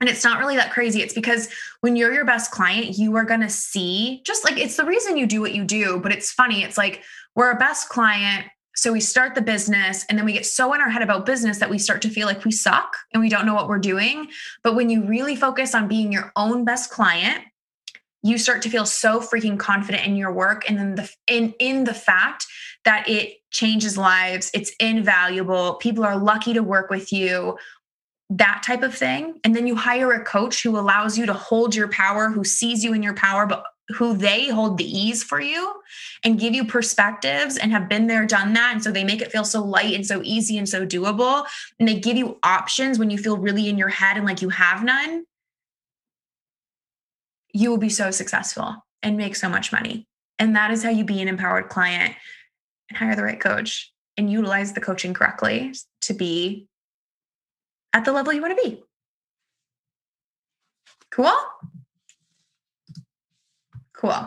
and 0.00 0.08
it's 0.08 0.24
not 0.24 0.38
really 0.38 0.56
that 0.56 0.72
crazy. 0.72 1.02
It's 1.02 1.14
because 1.14 1.48
when 1.80 1.94
you're 1.94 2.12
your 2.12 2.24
best 2.24 2.50
client, 2.50 2.96
you 2.98 3.14
are 3.16 3.24
going 3.24 3.40
to 3.40 3.50
see 3.50 4.22
just 4.24 4.44
like 4.44 4.58
it's 4.58 4.76
the 4.76 4.84
reason 4.84 5.16
you 5.16 5.26
do 5.26 5.40
what 5.40 5.54
you 5.54 5.64
do. 5.64 6.00
But 6.00 6.12
it's 6.12 6.32
funny. 6.32 6.62
It's 6.62 6.78
like 6.78 7.02
we're 7.34 7.50
a 7.50 7.58
best 7.58 7.88
client. 7.90 8.46
So 8.74 8.92
we 8.92 9.00
start 9.00 9.34
the 9.34 9.42
business 9.42 10.06
and 10.08 10.16
then 10.18 10.24
we 10.24 10.32
get 10.32 10.46
so 10.46 10.72
in 10.72 10.80
our 10.80 10.88
head 10.88 11.02
about 11.02 11.26
business 11.26 11.58
that 11.58 11.68
we 11.68 11.76
start 11.76 12.00
to 12.02 12.08
feel 12.08 12.26
like 12.26 12.44
we 12.44 12.50
suck 12.50 12.96
and 13.12 13.20
we 13.20 13.28
don't 13.28 13.44
know 13.44 13.54
what 13.54 13.68
we're 13.68 13.78
doing. 13.78 14.28
But 14.62 14.74
when 14.74 14.88
you 14.88 15.04
really 15.04 15.36
focus 15.36 15.74
on 15.74 15.86
being 15.86 16.12
your 16.12 16.32
own 16.34 16.64
best 16.64 16.90
client, 16.90 17.44
you 18.22 18.38
start 18.38 18.62
to 18.62 18.70
feel 18.70 18.86
so 18.86 19.20
freaking 19.20 19.58
confident 19.58 20.06
in 20.06 20.16
your 20.16 20.32
work 20.32 20.68
and 20.68 20.78
then 20.78 20.94
the 20.94 21.10
in 21.26 21.54
in 21.58 21.84
the 21.84 21.94
fact 21.94 22.46
that 22.84 23.08
it 23.08 23.38
changes 23.50 23.96
lives 23.96 24.50
it's 24.54 24.72
invaluable 24.78 25.74
people 25.74 26.04
are 26.04 26.18
lucky 26.18 26.52
to 26.52 26.62
work 26.62 26.90
with 26.90 27.12
you 27.12 27.56
that 28.30 28.62
type 28.64 28.82
of 28.82 28.94
thing. 28.94 29.40
And 29.44 29.54
then 29.54 29.66
you 29.66 29.74
hire 29.74 30.12
a 30.12 30.24
coach 30.24 30.62
who 30.62 30.78
allows 30.78 31.18
you 31.18 31.26
to 31.26 31.32
hold 31.32 31.74
your 31.74 31.88
power, 31.88 32.28
who 32.28 32.44
sees 32.44 32.84
you 32.84 32.94
in 32.94 33.02
your 33.02 33.14
power, 33.14 33.44
but 33.44 33.64
who 33.88 34.16
they 34.16 34.48
hold 34.48 34.78
the 34.78 34.84
ease 34.84 35.24
for 35.24 35.40
you 35.40 35.74
and 36.24 36.38
give 36.38 36.54
you 36.54 36.64
perspectives 36.64 37.56
and 37.56 37.72
have 37.72 37.88
been 37.88 38.06
there, 38.06 38.24
done 38.24 38.52
that. 38.52 38.72
And 38.72 38.82
so 38.82 38.92
they 38.92 39.02
make 39.02 39.20
it 39.20 39.32
feel 39.32 39.44
so 39.44 39.64
light 39.64 39.94
and 39.94 40.06
so 40.06 40.20
easy 40.22 40.58
and 40.58 40.68
so 40.68 40.86
doable. 40.86 41.44
And 41.80 41.88
they 41.88 41.98
give 41.98 42.16
you 42.16 42.38
options 42.44 43.00
when 43.00 43.10
you 43.10 43.18
feel 43.18 43.36
really 43.36 43.68
in 43.68 43.76
your 43.76 43.88
head 43.88 44.16
and 44.16 44.24
like 44.24 44.42
you 44.42 44.48
have 44.50 44.84
none. 44.84 45.24
You 47.52 47.70
will 47.70 47.78
be 47.78 47.88
so 47.88 48.12
successful 48.12 48.76
and 49.02 49.16
make 49.16 49.34
so 49.34 49.48
much 49.48 49.72
money. 49.72 50.06
And 50.38 50.54
that 50.54 50.70
is 50.70 50.84
how 50.84 50.90
you 50.90 51.04
be 51.04 51.20
an 51.20 51.26
empowered 51.26 51.68
client 51.68 52.14
and 52.88 52.96
hire 52.96 53.16
the 53.16 53.24
right 53.24 53.40
coach 53.40 53.92
and 54.16 54.30
utilize 54.30 54.72
the 54.72 54.80
coaching 54.80 55.14
correctly 55.14 55.74
to 56.02 56.14
be 56.14 56.68
at 57.92 58.04
the 58.04 58.12
level 58.12 58.32
you 58.32 58.40
want 58.42 58.56
to 58.58 58.62
be. 58.62 58.82
Cool? 61.10 61.32
Cool. 63.92 64.26